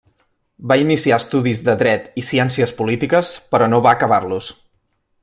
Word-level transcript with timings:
Va 0.71 0.77
iniciar 0.83 1.19
estudis 1.23 1.61
de 1.67 1.75
Dret 1.83 2.09
i 2.21 2.25
Ciències 2.31 2.73
Polítiques, 2.81 3.35
però 3.53 3.69
no 3.75 3.83
va 3.89 3.93
acabar-los. 3.99 4.53